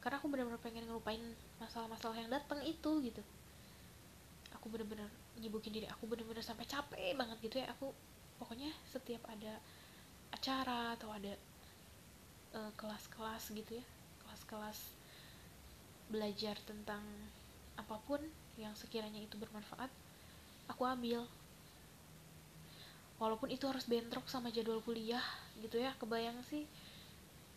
Karena 0.01 0.17
aku 0.25 0.33
bener-bener 0.33 0.57
pengen 0.65 0.89
ngelupain 0.89 1.21
masalah-masalah 1.61 2.17
yang 2.17 2.33
datang 2.33 2.65
itu 2.65 3.05
gitu. 3.05 3.21
Aku 4.57 4.73
bener-bener 4.73 5.20
nyibukin 5.39 5.71
diri. 5.75 5.87
Aku 5.95 6.11
bener-bener 6.11 6.43
sampai 6.43 6.67
capek 6.67 7.15
banget 7.15 7.39
gitu 7.45 7.57
ya. 7.63 7.71
Aku 7.77 7.93
pokoknya 8.41 8.73
setiap 8.89 9.23
ada 9.31 9.61
acara 10.35 10.95
atau 10.97 11.11
ada 11.15 11.35
Eh, 12.51 12.73
kelas-kelas 12.75 13.45
uh, 13.47 13.55
gitu 13.55 13.79
ya 13.79 13.87
kelas-kelas 14.27 14.79
belajar 16.11 16.59
tentang 16.67 16.99
apa 17.79 17.95
pun 18.03 18.19
yang 18.59 18.75
sekiranya 18.75 19.23
itu 19.23 19.39
bermanfaat 19.39 19.87
aku 20.67 20.83
ambil. 20.83 21.23
Walaupun 23.23 23.55
itu 23.55 23.71
harus 23.71 23.87
bentrok 23.87 24.27
sama 24.27 24.51
jadwal 24.51 24.83
kuliah 24.83 25.23
gitu 25.63 25.79
ya 25.79 25.95
kebayang 26.03 26.43
sih. 26.51 26.67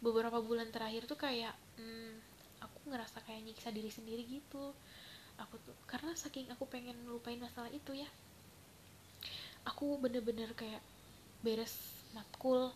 Beberapa 0.06 0.38
bulan 0.46 0.70
terakhir 0.70 1.10
tuh 1.10 1.18
kayak 1.18 1.58
hmm, 1.82 2.14
aku 2.62 2.94
ngerasa 2.94 3.18
kayak 3.26 3.50
nyiksa 3.50 3.74
diri 3.74 3.90
sendiri 3.90 4.22
gitu 4.30 4.78
aku 5.38 5.58
tuh 5.62 5.76
karena 5.90 6.14
saking 6.14 6.50
aku 6.54 6.66
pengen 6.70 6.96
lupain 7.10 7.40
masalah 7.42 7.70
itu 7.74 7.94
ya. 7.94 8.10
Aku 9.64 9.96
bener-bener 9.98 10.52
kayak 10.54 10.84
beres 11.40 12.04
matkul 12.12 12.72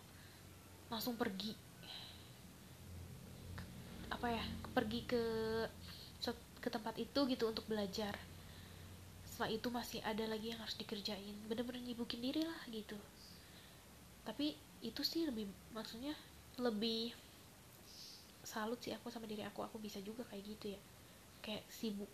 langsung 0.87 1.19
pergi. 1.19 1.51
Apa 4.07 4.31
ya 4.31 4.43
pergi 4.71 5.03
ke 5.03 5.23
ke 6.57 6.69
tempat 6.73 6.99
itu 6.99 7.19
gitu 7.31 7.47
untuk 7.47 7.63
belajar. 7.69 8.11
Setelah 9.23 9.51
itu 9.53 9.67
masih 9.71 9.99
ada 10.03 10.25
lagi 10.27 10.51
yang 10.51 10.59
harus 10.59 10.75
dikerjain. 10.75 11.35
Bener-bener 11.47 11.79
nyibukin 11.79 12.19
diri 12.19 12.43
lah 12.43 12.59
gitu. 12.67 12.97
Tapi 14.27 14.57
itu 14.83 15.01
sih 15.05 15.23
lebih 15.23 15.47
maksudnya 15.71 16.11
lebih 16.59 17.15
salut 18.43 18.81
sih 18.83 18.91
aku 18.91 19.07
sama 19.07 19.29
diri 19.29 19.47
aku. 19.47 19.63
Aku 19.63 19.79
bisa 19.79 20.03
juga 20.03 20.27
kayak 20.27 20.43
gitu 20.43 20.75
ya. 20.75 20.81
Kayak 21.39 21.63
sibuk 21.71 22.11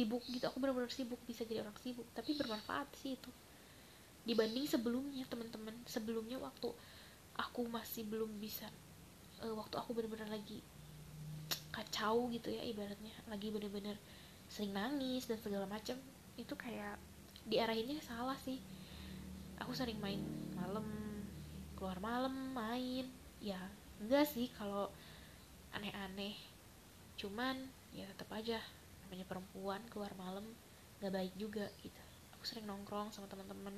sibuk 0.00 0.24
gitu. 0.32 0.48
Aku 0.48 0.56
bener-bener 0.56 0.88
sibuk 0.88 1.20
bisa 1.28 1.44
jadi 1.44 1.60
orang 1.60 1.76
sibuk. 1.84 2.08
Tapi 2.16 2.32
bermanfaat 2.32 2.88
sih 2.96 3.20
itu. 3.20 3.28
Dibanding 4.24 4.64
sebelumnya 4.64 5.28
teman-teman. 5.28 5.76
Sebelumnya 5.84 6.40
waktu 6.40 6.72
aku 7.36 7.68
masih 7.68 8.08
belum 8.08 8.40
bisa 8.40 8.64
uh, 9.44 9.52
waktu 9.52 9.76
aku 9.76 9.92
bener-bener 9.92 10.32
lagi 10.32 10.64
kacau 11.68 12.32
gitu 12.32 12.48
ya 12.48 12.64
ibaratnya. 12.64 13.12
Lagi 13.28 13.52
bener-bener 13.52 14.00
sering 14.48 14.72
nangis 14.72 15.28
dan 15.28 15.36
segala 15.36 15.68
macam 15.68 16.00
itu 16.40 16.54
kayak 16.56 16.96
diarahinnya 17.44 18.00
salah 18.00 18.40
sih. 18.40 18.56
Aku 19.60 19.76
sering 19.76 20.00
main 20.00 20.24
malam 20.56 20.88
keluar 21.76 22.00
malam 22.00 22.56
main. 22.56 23.04
Ya 23.44 23.60
enggak 24.00 24.24
sih 24.32 24.48
kalau 24.56 24.88
aneh-aneh. 25.76 26.40
Cuman 27.20 27.68
ya 27.92 28.08
tetap 28.16 28.32
aja 28.32 28.56
namanya 29.10 29.26
perempuan 29.26 29.82
keluar 29.90 30.14
malam 30.14 30.46
gak 31.02 31.10
baik 31.10 31.34
juga 31.34 31.66
gitu. 31.82 31.98
Aku 32.38 32.46
sering 32.46 32.62
nongkrong 32.70 33.10
sama 33.10 33.26
teman-teman 33.26 33.74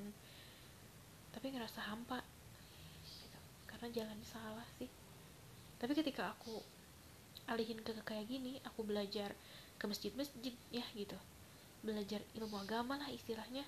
tapi 1.33 1.49
ngerasa 1.57 1.89
hampa 1.89 2.21
gitu. 3.09 3.41
karena 3.65 3.89
jalannya 3.89 4.29
salah 4.29 4.69
sih. 4.77 4.93
Tapi 5.81 5.97
ketika 5.97 6.37
aku 6.37 6.61
alihin 7.49 7.81
ke 7.81 7.97
kayak 8.05 8.29
gini 8.29 8.61
aku 8.69 8.85
belajar 8.85 9.33
ke 9.81 9.85
masjid-masjid 9.89 10.53
ya 10.69 10.85
gitu. 10.93 11.17
Belajar 11.81 12.21
ilmu 12.37 12.61
agama 12.61 13.01
lah 13.01 13.09
istilahnya. 13.09 13.65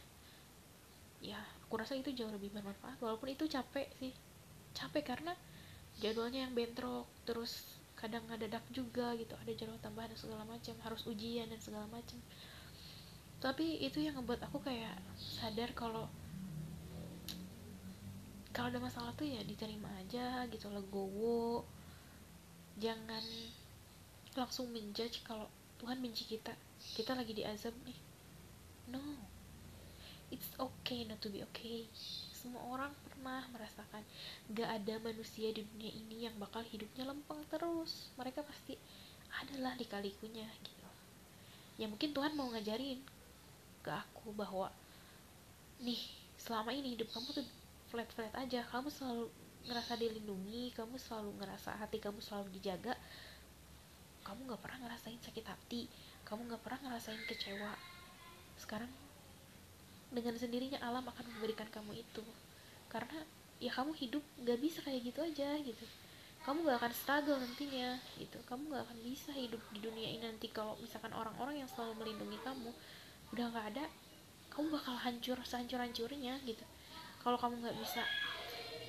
Ya 1.25 1.41
aku 1.65 1.81
rasa 1.81 1.97
itu 1.97 2.13
jauh 2.13 2.29
lebih 2.29 2.53
bermanfaat 2.53 3.01
walaupun 3.01 3.33
itu 3.33 3.49
capek 3.49 3.89
sih. 3.97 4.13
Capek 4.77 5.17
karena 5.17 5.33
jadwalnya 6.05 6.45
yang 6.45 6.53
bentrok 6.53 7.09
terus 7.25 7.81
kadang 7.95 8.27
dak 8.29 8.65
juga 8.75 9.15
gitu 9.17 9.33
ada 9.39 9.53
jadwal 9.55 9.81
tambahan 9.81 10.13
dan 10.13 10.19
segala 10.19 10.45
macam 10.45 10.75
harus 10.83 11.03
ujian 11.09 11.49
dan 11.49 11.61
segala 11.63 11.87
macam. 11.89 12.19
Tapi 13.41 13.85
itu 13.85 14.01
yang 14.01 14.17
ngebuat 14.17 14.41
aku 14.49 14.61
kayak 14.65 14.97
sadar 15.17 15.73
kalau 15.77 16.09
kalau 18.55 18.71
ada 18.71 18.79
masalah 18.79 19.11
tuh 19.19 19.27
ya 19.27 19.43
diterima 19.43 19.91
aja 19.99 20.47
gitu 20.49 20.71
legowo. 20.71 21.67
Jangan 22.79 23.23
langsung 24.39 24.71
menjudge 24.71 25.27
kalau 25.27 25.51
Tuhan 25.83 25.99
benci 25.99 26.25
kita. 26.25 26.55
Kita 26.95 27.19
lagi 27.19 27.35
diazab 27.35 27.75
nih. 27.83 27.99
No. 28.95 29.03
It's 30.31 30.51
okay 30.57 31.03
not 31.05 31.19
to 31.23 31.29
be 31.29 31.43
okay. 31.51 31.91
Semua 32.33 32.63
orang 32.71 32.93
pernah 33.25 33.49
merasakan 33.57 34.05
gak 34.53 34.69
ada 34.69 35.01
manusia 35.01 35.49
di 35.49 35.65
dunia 35.65 35.89
ini 35.97 36.29
yang 36.29 36.37
bakal 36.37 36.61
hidupnya 36.61 37.09
lempeng 37.09 37.41
terus. 37.49 38.13
Mereka 38.21 38.45
pasti 38.45 38.77
adalah 39.41 39.73
di 39.81 39.89
kalikunya 39.89 40.45
gitu. 40.61 40.89
Ya 41.81 41.89
mungkin 41.89 42.13
Tuhan 42.13 42.37
mau 42.37 42.53
ngajarin 42.53 43.01
ke 43.81 43.91
aku 43.91 44.37
bahwa 44.37 44.69
nih 45.81 45.99
selama 46.37 46.77
ini 46.77 47.01
hidup 47.01 47.09
kamu 47.17 47.33
tuh 47.33 47.47
flat 47.89 48.13
flat 48.13 48.35
aja. 48.37 48.61
Kamu 48.69 48.93
selalu 48.93 49.33
ngerasa 49.73 49.97
dilindungi 49.97 50.77
kamu 50.77 51.01
selalu 51.01 51.33
ngerasa 51.41 51.81
hati 51.81 51.97
kamu 52.05 52.21
selalu 52.21 52.53
dijaga. 52.61 52.93
Kamu 54.21 54.53
gak 54.53 54.61
pernah 54.61 54.85
ngerasain 54.85 55.19
sakit 55.25 55.49
hati 55.49 55.89
kamu 56.29 56.45
gak 56.53 56.61
pernah 56.61 56.93
ngerasain 56.93 57.25
kecewa. 57.25 57.73
Sekarang 58.61 58.93
dengan 60.13 60.37
sendirinya 60.37 60.77
alam 60.85 61.09
akan 61.09 61.25
memberikan 61.35 61.67
kamu 61.73 62.05
itu 62.05 62.23
karena 62.95 63.19
ya 63.59 63.75
kamu 63.75 63.91
hidup 63.99 64.23
gak 64.47 64.63
bisa 64.63 64.79
kayak 64.87 65.03
gitu 65.03 65.19
aja 65.19 65.59
gitu. 65.59 65.83
Kamu 66.47 66.63
gak 66.63 66.79
akan 66.79 66.93
struggle 66.95 67.43
nantinya 67.43 67.99
gitu. 68.23 68.39
Kamu 68.47 68.71
gak 68.71 68.87
akan 68.87 68.99
bisa 69.03 69.35
hidup 69.35 69.59
di 69.75 69.83
dunia 69.83 70.15
ini 70.15 70.23
nanti 70.23 70.47
kalau 70.55 70.79
misalkan 70.79 71.11
orang-orang 71.11 71.59
yang 71.59 71.67
selalu 71.67 71.99
melindungi 71.99 72.39
kamu 72.47 72.71
udah 73.35 73.47
gak 73.51 73.67
ada 73.75 73.85
kamu 74.55 74.79
bakal 74.79 74.95
hancur 74.95 75.39
sehancur 75.43 75.83
hancurnya 75.83 76.39
gitu. 76.47 76.63
Kalau 77.19 77.35
kamu 77.35 77.67
gak 77.67 77.77
bisa 77.83 78.07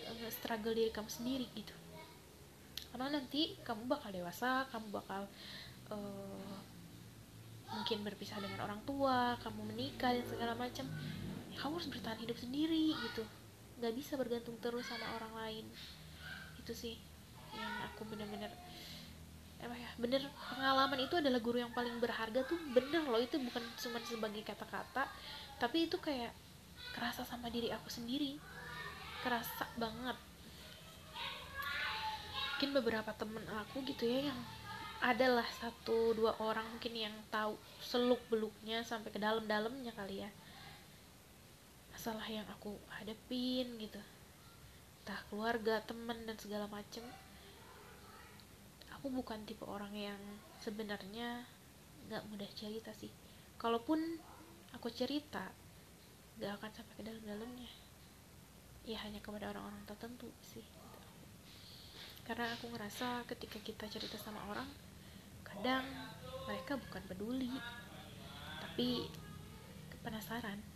uh, 0.06 0.30
struggle 0.30 0.78
diri 0.78 0.94
kamu 0.94 1.10
sendiri 1.10 1.50
gitu. 1.58 1.74
Karena 2.94 3.10
nanti 3.10 3.58
kamu 3.66 3.90
bakal 3.90 4.14
dewasa 4.14 4.70
kamu 4.70 4.94
bakal 4.94 5.26
uh, 5.90 6.58
mungkin 7.74 8.06
berpisah 8.06 8.38
dengan 8.38 8.70
orang 8.70 8.82
tua 8.86 9.34
kamu 9.42 9.74
menikah 9.74 10.14
dan 10.14 10.26
segala 10.30 10.54
macam 10.54 10.86
ya, 11.50 11.58
kamu 11.58 11.82
harus 11.82 11.90
bertahan 11.90 12.20
hidup 12.22 12.38
sendiri 12.38 12.94
gitu 12.94 13.26
nggak 13.80 13.94
bisa 13.96 14.16
bergantung 14.16 14.56
terus 14.64 14.88
sama 14.88 15.08
orang 15.20 15.34
lain. 15.46 15.66
Itu 16.60 16.72
sih 16.72 16.96
yang 17.56 17.74
aku 17.92 18.04
bener-bener 18.08 18.52
apa 19.56 19.72
ya 19.72 19.88
bener 19.96 20.22
pengalaman 20.36 21.00
itu 21.00 21.16
adalah 21.16 21.40
guru 21.40 21.64
yang 21.64 21.72
paling 21.72 21.98
berharga 22.00 22.44
tuh 22.48 22.60
bener 22.72 23.04
loh. 23.08 23.20
Itu 23.20 23.40
bukan 23.40 23.64
cuma 23.80 24.00
sebagai 24.04 24.44
kata-kata 24.44 25.08
tapi 25.56 25.88
itu 25.88 25.96
kayak 26.00 26.36
kerasa 26.96 27.24
sama 27.28 27.52
diri 27.52 27.72
aku 27.72 27.88
sendiri. 27.92 28.40
Kerasa 29.24 29.68
banget. 29.80 30.18
Mungkin 32.56 32.72
beberapa 32.72 33.12
temen 33.12 33.44
aku 33.52 33.84
gitu 33.84 34.08
ya 34.08 34.32
yang 34.32 34.40
adalah 35.04 35.44
satu 35.60 36.16
dua 36.16 36.40
orang 36.40 36.64
mungkin 36.72 36.96
yang 36.96 37.16
tahu 37.28 37.60
seluk 37.84 38.22
beluknya 38.32 38.80
sampai 38.82 39.12
ke 39.12 39.20
dalam-dalamnya 39.20 39.92
kali 39.92 40.24
ya 40.24 40.30
masalah 42.06 42.30
yang 42.30 42.46
aku 42.54 42.78
hadepin 43.02 43.82
gitu. 43.82 43.98
Entah 45.02 45.18
keluarga 45.26 45.82
temen 45.90 46.14
dan 46.30 46.38
segala 46.38 46.70
macem. 46.70 47.02
Aku 48.94 49.10
bukan 49.10 49.42
tipe 49.50 49.66
orang 49.66 49.90
yang 49.90 50.22
sebenarnya 50.62 51.42
nggak 52.06 52.30
mudah 52.30 52.46
cerita 52.54 52.94
sih. 52.94 53.10
Kalaupun 53.58 54.22
aku 54.78 54.94
cerita 54.94 55.50
nggak 56.38 56.62
akan 56.62 56.72
sampai 56.78 56.94
ke 56.94 57.04
dalam-dalamnya. 57.10 57.74
Ya 58.86 59.02
hanya 59.02 59.18
kepada 59.18 59.50
orang-orang 59.50 59.82
tertentu 59.90 60.30
sih. 60.46 60.62
Karena 62.22 62.54
aku 62.54 62.70
ngerasa 62.70 63.26
ketika 63.34 63.58
kita 63.66 63.90
cerita 63.90 64.22
sama 64.22 64.46
orang 64.54 64.70
kadang 65.42 65.90
mereka 66.46 66.78
bukan 66.78 67.02
peduli. 67.10 67.50
Tapi 68.62 69.10
penasaran 70.06 70.75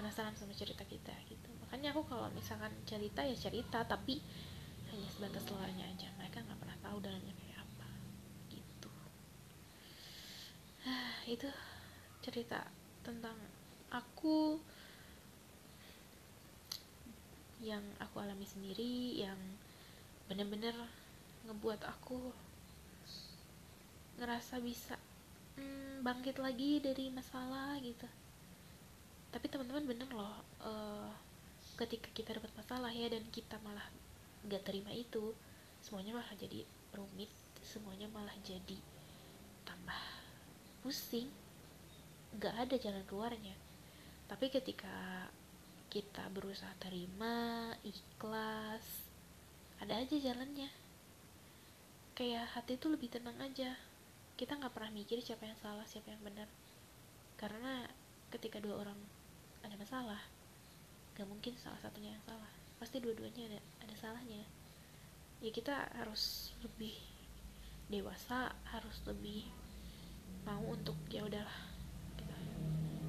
penasaran 0.00 0.32
sama 0.32 0.56
cerita 0.56 0.80
kita 0.88 1.12
gitu. 1.28 1.52
Makanya 1.60 1.92
aku 1.92 2.08
kalau 2.08 2.32
misalkan 2.32 2.72
cerita 2.88 3.20
ya 3.20 3.36
cerita 3.36 3.84
tapi 3.84 4.16
hanya 4.88 5.08
sebatas 5.12 5.44
luarnya 5.52 5.84
aja. 5.84 6.08
Mereka 6.16 6.40
nggak 6.40 6.56
pernah 6.56 6.78
tahu 6.80 6.96
dalamnya 7.04 7.36
kayak 7.36 7.60
apa 7.60 7.88
gitu. 8.48 8.90
Itu 11.36 11.52
cerita 12.24 12.64
tentang 13.04 13.36
aku 13.92 14.56
yang 17.60 17.84
aku 18.00 18.24
alami 18.24 18.48
sendiri 18.48 19.20
yang 19.20 19.36
bener-bener 20.32 20.72
ngebuat 21.44 21.84
aku 21.84 22.32
ngerasa 24.16 24.64
bisa 24.64 24.96
hmm, 25.60 26.00
bangkit 26.00 26.40
lagi 26.40 26.80
dari 26.80 27.12
masalah 27.12 27.76
gitu 27.84 28.08
tapi 29.30 29.46
teman-teman 29.46 29.86
bener 29.86 30.10
loh 30.10 30.42
uh, 30.62 31.10
ketika 31.78 32.10
kita 32.12 32.36
dapat 32.36 32.50
masalah 32.58 32.90
ya 32.90 33.08
dan 33.08 33.22
kita 33.30 33.56
malah 33.62 33.86
gak 34.46 34.66
terima 34.66 34.90
itu 34.90 35.32
semuanya 35.80 36.18
malah 36.18 36.34
jadi 36.36 36.66
rumit 36.92 37.30
semuanya 37.64 38.10
malah 38.10 38.34
jadi 38.42 38.78
tambah 39.64 40.02
pusing. 40.82 41.28
Gak 42.38 42.54
ada 42.56 42.76
jalan 42.78 43.04
keluarnya. 43.06 43.54
Tapi 44.26 44.50
ketika 44.50 45.26
kita 45.90 46.30
berusaha 46.30 46.70
terima 46.78 47.70
ikhlas 47.82 49.06
ada 49.82 49.98
aja 49.98 50.16
jalannya. 50.18 50.70
Kayak 52.14 52.52
hati 52.52 52.76
tuh 52.76 52.94
lebih 52.94 53.10
tenang 53.10 53.38
aja. 53.40 53.74
Kita 54.36 54.56
nggak 54.56 54.72
pernah 54.72 54.92
mikir 54.92 55.20
siapa 55.20 55.48
yang 55.48 55.58
salah 55.58 55.86
siapa 55.88 56.12
yang 56.12 56.22
benar. 56.22 56.46
Karena 57.40 57.88
ketika 58.30 58.60
dua 58.60 58.84
orang 58.84 58.98
ada 59.64 59.74
masalah. 59.76 60.22
Gak 61.16 61.28
mungkin 61.28 61.56
salah 61.60 61.80
satunya 61.80 62.16
yang 62.16 62.24
salah. 62.24 62.50
Pasti 62.80 63.00
dua-duanya 63.00 63.50
ada 63.50 63.60
ada 63.84 63.94
salahnya. 63.98 64.42
Ya 65.40 65.50
kita 65.52 65.88
harus 65.96 66.52
lebih 66.60 66.96
dewasa 67.90 68.54
harus 68.70 69.02
lebih 69.02 69.50
mau 70.46 70.62
untuk 70.62 70.94
ya 71.10 71.26
udahlah 71.26 71.58
kita, 72.14 72.36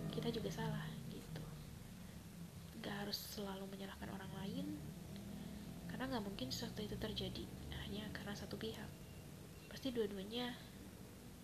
kita 0.09 0.27
juga 0.33 0.49
salah 0.49 0.91
gak 2.81 3.07
harus 3.07 3.17
selalu 3.37 3.69
menyalahkan 3.69 4.09
orang 4.09 4.31
lain 4.41 4.65
karena 5.85 6.17
gak 6.17 6.25
mungkin 6.25 6.49
sesuatu 6.49 6.81
itu 6.81 6.97
terjadi 6.97 7.45
hanya 7.85 8.09
karena 8.09 8.33
satu 8.33 8.57
pihak. 8.57 8.89
Pasti 9.69 9.93
dua-duanya 9.93 10.49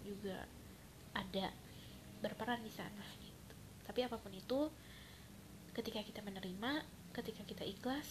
juga 0.01 0.49
ada 1.13 1.53
berperan 2.25 2.65
di 2.65 2.73
sana 2.73 3.05
gitu. 3.21 3.53
Tapi 3.85 3.99
apa 4.01 4.17
pun 4.17 4.33
itu 4.33 4.73
ketika 5.77 6.01
kita 6.01 6.25
menerima 6.25 6.81
ketika 7.13 7.45
kita 7.45 7.61
ikhlas 7.61 8.09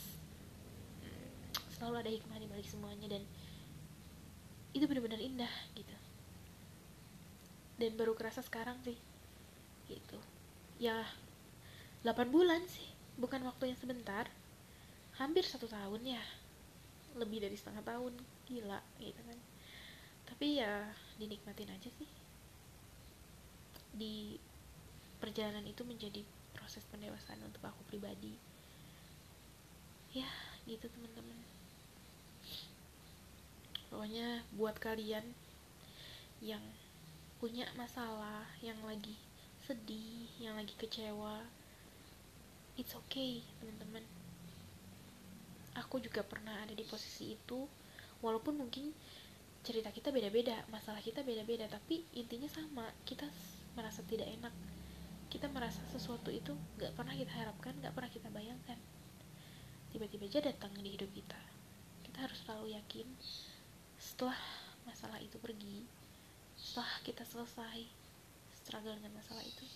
selalu 1.74 1.96
ada 2.00 2.10
hikmah 2.14 2.38
di 2.38 2.48
balik 2.48 2.68
semuanya 2.70 3.10
dan 3.10 3.22
itu 4.72 4.84
benar-benar 4.88 5.20
indah 5.20 5.50
gitu. 5.76 5.96
Dan 7.76 7.92
baru 8.00 8.16
kerasa 8.16 8.40
sekarang 8.40 8.80
sih 8.86 8.96
gitu. 9.90 10.18
Ya 10.80 11.04
8 12.06 12.32
bulan 12.32 12.64
sih 12.70 12.86
bukan 13.20 13.44
waktu 13.44 13.74
yang 13.74 13.78
sebentar. 13.78 14.30
Hampir 15.16 15.44
satu 15.44 15.68
tahun 15.68 16.16
ya 16.16 16.22
lebih 17.16 17.40
dari 17.44 17.56
setengah 17.56 17.84
tahun 17.84 18.12
gila 18.48 18.80
gitu 19.00 19.20
kan. 19.20 19.38
Tapi 20.28 20.60
ya 20.60 20.88
dinikmatin 21.20 21.72
aja 21.72 21.90
sih. 21.92 22.10
Di 23.96 24.40
perjalanan 25.20 25.64
itu 25.64 25.84
menjadi 25.84 26.20
proses 26.66 26.82
pendewasaan 26.90 27.38
untuk 27.46 27.62
aku 27.62 27.78
pribadi. 27.86 28.34
Ya 30.10 30.26
gitu 30.66 30.90
teman-teman. 30.90 31.38
Pokoknya 33.86 34.42
buat 34.58 34.74
kalian 34.82 35.22
yang 36.42 36.58
punya 37.38 37.70
masalah 37.78 38.42
yang 38.58 38.82
lagi 38.82 39.14
sedih 39.62 40.26
yang 40.42 40.58
lagi 40.58 40.74
kecewa 40.74 41.46
it's 42.74 42.98
okay 42.98 43.46
teman-teman. 43.62 44.02
Aku 45.78 46.02
juga 46.02 46.26
pernah 46.26 46.66
ada 46.66 46.74
di 46.74 46.82
posisi 46.82 47.38
itu 47.38 47.62
walaupun 48.26 48.58
mungkin 48.58 48.90
cerita 49.62 49.94
kita 49.94 50.10
beda-beda 50.10 50.66
masalah 50.74 50.98
kita 50.98 51.22
beda-beda 51.22 51.70
tapi 51.70 52.02
intinya 52.18 52.50
sama 52.50 52.90
kita 53.06 53.30
merasa 53.78 54.02
tidak 54.10 54.26
enak 54.34 54.50
kita 55.36 55.52
merasa 55.52 55.84
sesuatu 55.92 56.32
itu 56.32 56.56
gak 56.80 56.96
pernah 56.96 57.12
kita 57.12 57.28
harapkan 57.28 57.76
gak 57.84 57.92
pernah 57.92 58.08
kita 58.08 58.32
bayangkan. 58.32 58.80
Tiba-tiba 59.92 60.24
aja 60.32 60.40
datang 60.48 60.72
di 60.80 60.96
hidup 60.96 61.12
kita. 61.12 61.36
Kita 62.08 62.24
harus 62.24 62.40
selalu 62.40 62.72
yakin 62.72 63.04
setelah 64.00 64.40
masalah 64.88 65.20
itu 65.20 65.36
pergi 65.36 65.84
setelah 66.56 66.88
kita 67.04 67.20
selesai 67.28 67.84
struggle 68.64 68.96
dengan 68.96 69.12
masalah 69.20 69.44
itu 69.44 69.68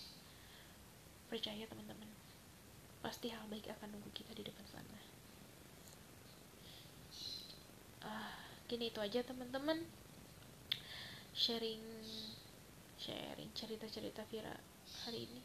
percaya 1.29 1.69
teman-teman 1.69 2.09
pasti 3.05 3.29
hal 3.29 3.45
baik 3.45 3.69
akan 3.69 3.93
nunggu 3.93 4.09
kita 4.17 4.33
di 4.33 4.41
depan 4.41 4.65
sana. 4.65 4.99
Uh, 8.01 8.33
gini 8.65 8.89
itu 8.89 8.97
aja 8.97 9.21
teman-teman. 9.21 9.85
Sharing 11.37 11.85
sharing 12.97 13.53
cerita-cerita 13.53 14.25
Vira 14.29 14.70
hari 15.05 15.27
ini. 15.29 15.43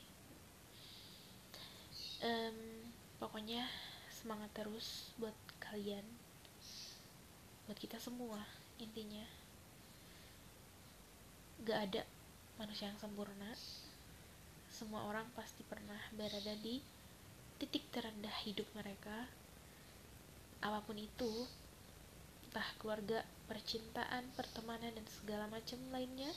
Um, 2.23 2.59
pokoknya 3.21 3.67
semangat 4.11 4.51
terus 4.57 5.13
buat 5.21 5.35
kalian. 5.63 6.05
Buat 7.67 7.79
kita 7.79 7.99
semua 7.99 8.43
intinya. 8.79 9.25
Gak 11.67 11.79
ada 11.91 12.03
manusia 12.61 12.89
yang 12.91 13.01
sempurna. 13.01 13.53
Semua 14.71 15.09
orang 15.09 15.29
pasti 15.33 15.65
pernah 15.65 15.99
berada 16.13 16.53
di 16.61 16.79
titik 17.57 17.89
terendah 17.91 18.35
hidup 18.45 18.69
mereka. 18.77 19.29
Apa 20.61 20.85
pun 20.85 21.01
itu 21.01 21.49
entah 22.49 22.69
keluarga, 22.81 23.21
percintaan, 23.49 24.33
pertemanan 24.33 24.93
dan 24.97 25.07
segala 25.21 25.45
macam 25.53 25.77
lainnya 25.93 26.33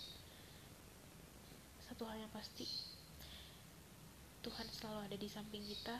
satu 1.89 2.06
hal 2.06 2.22
yang 2.22 2.34
pasti 2.36 2.69
Tuhan 4.39 4.67
selalu 4.71 4.99
ada 5.12 5.17
di 5.19 5.28
samping 5.28 5.63
kita. 5.67 5.97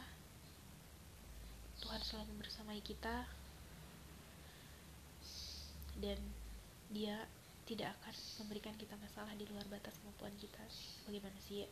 Tuhan 1.84 2.02
selalu 2.04 2.40
bersamai 2.40 2.80
kita. 2.80 3.28
Dan 6.00 6.20
dia 6.90 7.28
tidak 7.68 7.94
akan 8.00 8.16
memberikan 8.44 8.74
kita 8.80 8.96
masalah 8.98 9.36
di 9.36 9.44
luar 9.52 9.68
batas 9.68 9.94
kemampuan 10.00 10.34
kita. 10.40 10.64
Bagaimana 11.06 11.36
sih 11.44 11.64
ya 11.64 11.70